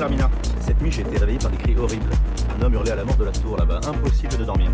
[0.00, 0.30] Larmina,
[0.62, 2.10] cette nuit j'ai été réveillé par des cris horribles.
[2.58, 4.70] Un homme hurlait à la mort de la tour là-bas, impossible de dormir.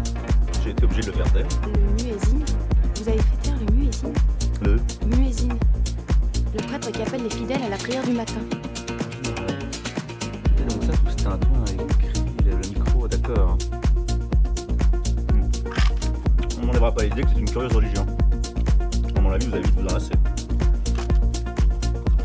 [0.62, 1.46] J'ai été obligé de le faire taire.
[1.64, 2.44] Le muezzin
[2.94, 4.12] Vous avez fait taire le muezzin
[4.62, 4.76] Le
[5.16, 5.48] Muezzin.
[6.54, 8.38] Le prêtre qui appelle les fidèles à la prière du matin.
[10.60, 13.58] Et donc ça, tout c'était un ton avec des cris, le micro, d'accord.
[15.32, 16.60] Hmm.
[16.62, 18.06] On n'enlèvera pas l'idée que c'est une curieuse religion.
[19.16, 20.14] À mon avis, vous avez vite vous en lasser.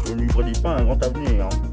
[0.05, 1.47] Je ne lui prédis pas un grand avenir.
[1.47, 1.70] hein.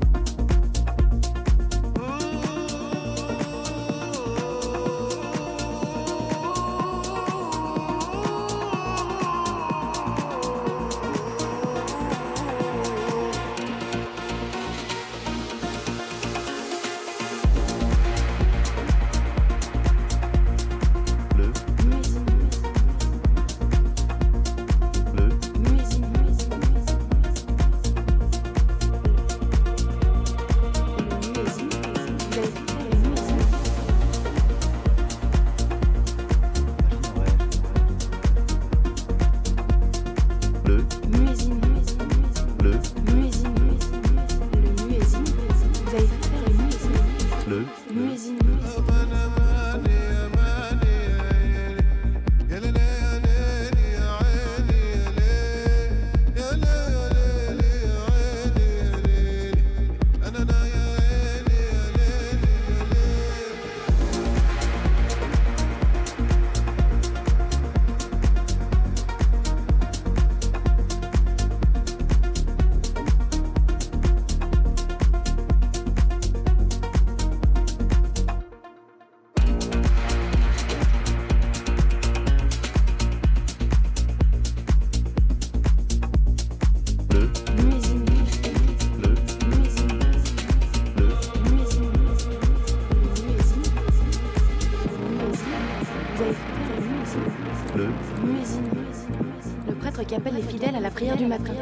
[100.09, 101.53] Qui appelle les fidèles à la prière du matin.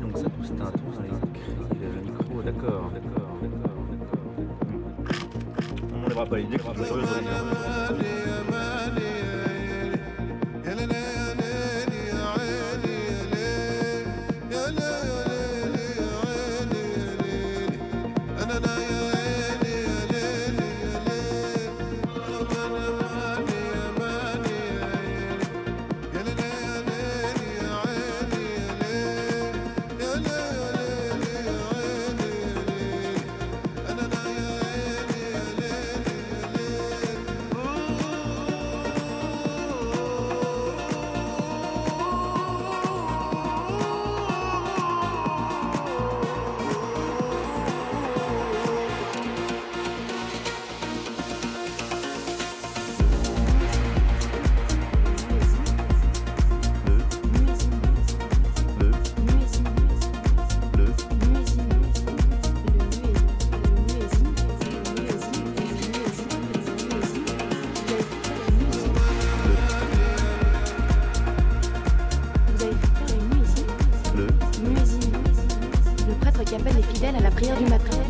[0.00, 0.70] Donc ça, tout un
[1.34, 3.82] cris, le micro, d'accord, d'accord, d'accord.
[5.92, 6.58] On n'enlèvera pas l'idée
[76.92, 78.09] fidèle à la prière du matin.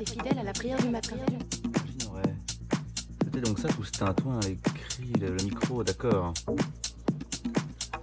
[0.00, 1.16] les fidèles à la prière du matin.
[3.22, 6.32] C'était donc ça tout ce tintouin écrit, le, le micro, d'accord.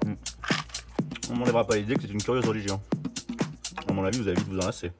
[0.05, 0.13] Hmm.
[1.31, 2.79] On m'enlèvera pas l'idée que c'est une curieuse religion.
[3.87, 4.91] À mon avis, vous allez vite vous en lasser.